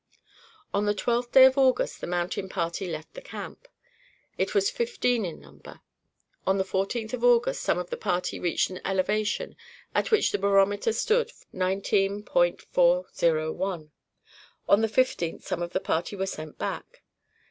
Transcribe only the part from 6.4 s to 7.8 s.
On the 14th of August some